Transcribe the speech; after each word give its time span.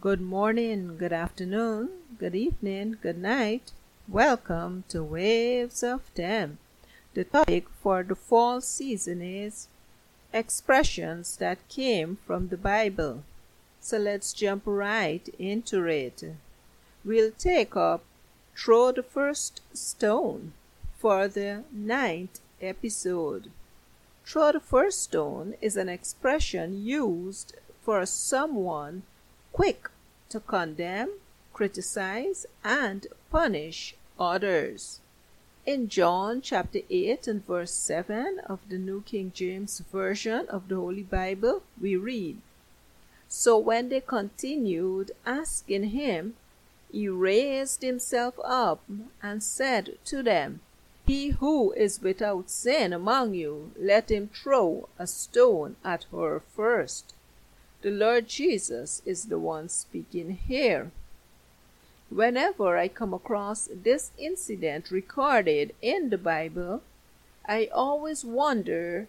good 0.00 0.20
morning, 0.20 0.98
good 0.98 1.12
afternoon, 1.12 1.88
good 2.18 2.34
evening, 2.34 2.98
good 3.00 3.16
night. 3.16 3.72
Welcome 4.06 4.84
to 4.88 5.02
Waves 5.02 5.82
of 5.82 6.02
Ten. 6.14 6.58
The 7.14 7.24
topic 7.24 7.66
for 7.82 8.02
the 8.02 8.14
fall 8.14 8.60
season 8.60 9.22
is 9.22 9.68
expressions 10.34 11.38
that 11.38 11.66
came 11.68 12.18
from 12.26 12.48
the 12.48 12.58
Bible. 12.58 13.22
So 13.80 13.96
let's 13.96 14.34
jump 14.34 14.64
right 14.66 15.26
into 15.38 15.86
it. 15.86 16.22
We'll 17.02 17.32
take 17.32 17.74
up 17.74 18.04
Throw 18.54 18.92
the 18.92 19.02
First 19.02 19.62
Stone 19.72 20.52
for 20.98 21.26
the 21.26 21.64
ninth 21.72 22.40
episode. 22.60 23.50
Throw 24.26 24.52
the 24.52 24.60
first 24.60 25.04
stone 25.04 25.54
is 25.62 25.76
an 25.76 25.88
expression 25.88 26.84
used 26.84 27.54
for 27.82 28.04
someone 28.04 29.04
quick 29.56 29.88
to 30.28 30.38
condemn, 30.38 31.08
criticize, 31.54 32.44
and 32.62 33.06
punish 33.30 33.94
others. 34.20 35.00
In 35.64 35.88
John 35.88 36.42
chapter 36.42 36.80
8 36.90 37.26
and 37.26 37.46
verse 37.46 37.72
7 37.72 38.40
of 38.40 38.60
the 38.68 38.76
New 38.76 39.00
King 39.00 39.32
James 39.34 39.80
Version 39.90 40.46
of 40.50 40.68
the 40.68 40.76
Holy 40.76 41.04
Bible, 41.04 41.62
we 41.80 41.96
read, 41.96 42.36
So 43.28 43.56
when 43.56 43.88
they 43.88 44.02
continued 44.02 45.12
asking 45.24 45.84
him, 45.84 46.36
he 46.92 47.08
raised 47.08 47.80
himself 47.80 48.34
up 48.44 48.82
and 49.22 49.42
said 49.42 49.96
to 50.04 50.22
them, 50.22 50.60
He 51.06 51.30
who 51.30 51.72
is 51.72 52.02
without 52.02 52.50
sin 52.50 52.92
among 52.92 53.32
you, 53.32 53.72
let 53.78 54.10
him 54.10 54.28
throw 54.28 54.90
a 54.98 55.06
stone 55.06 55.76
at 55.82 56.04
her 56.12 56.42
first. 56.54 57.14
The 57.82 57.90
Lord 57.90 58.26
Jesus 58.26 59.02
is 59.04 59.26
the 59.26 59.38
one 59.38 59.68
speaking 59.68 60.30
here. 60.30 60.92
Whenever 62.08 62.78
I 62.78 62.88
come 62.88 63.12
across 63.12 63.68
this 63.70 64.12
incident 64.16 64.90
recorded 64.90 65.74
in 65.82 66.08
the 66.08 66.16
Bible, 66.16 66.82
I 67.46 67.66
always 67.66 68.24
wonder 68.24 69.08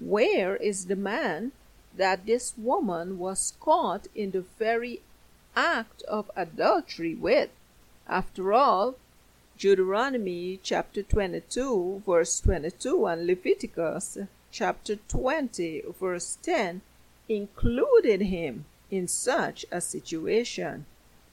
where 0.00 0.56
is 0.56 0.86
the 0.86 0.96
man 0.96 1.52
that 1.94 2.24
this 2.24 2.56
woman 2.56 3.18
was 3.18 3.52
caught 3.60 4.06
in 4.14 4.30
the 4.30 4.44
very 4.58 5.02
act 5.54 6.02
of 6.04 6.30
adultery 6.34 7.14
with? 7.14 7.50
After 8.08 8.54
all, 8.54 8.94
Deuteronomy 9.58 10.58
chapter 10.62 11.02
22, 11.02 12.04
verse 12.06 12.40
22, 12.40 13.06
and 13.06 13.26
Leviticus 13.26 14.18
chapter 14.50 14.96
20, 14.96 15.82
verse 16.00 16.38
10 16.42 16.80
included 17.28 18.22
him 18.22 18.64
in 18.90 19.06
such 19.06 19.66
a 19.70 19.80
situation. 19.80 20.86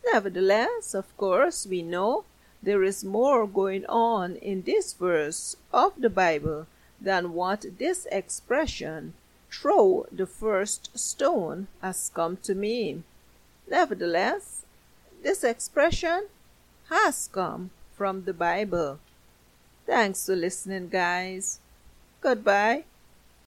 Nevertheless, 0.06 0.94
of 0.94 1.16
course, 1.18 1.66
we 1.66 1.82
know 1.82 2.26
there 2.62 2.84
is 2.84 3.04
more 3.04 3.48
going 3.48 3.86
on 3.88 4.36
in 4.38 4.64
this 4.64 4.94
verse 4.94 5.56
of 5.72 5.94
the 6.00 6.10
Bible 6.10 6.68
than 7.00 7.34
what 7.34 7.66
this 7.78 8.08
expression, 8.12 9.14
throw 9.52 10.06
the 10.12 10.26
first 10.26 10.98
stone, 10.98 11.68
has 11.82 12.12
come 12.14 12.38
to 12.38 12.56
mean. 12.56 13.04
Nevertheless, 13.70 14.66
this 15.24 15.44
expression 15.44 16.28
has 16.90 17.30
come 17.32 17.72
from 17.96 18.24
the 18.24 18.34
Bible. 18.34 19.00
Thanks 19.86 20.26
for 20.26 20.36
listening, 20.36 20.90
guys. 20.90 21.60
Goodbye. 22.22 22.86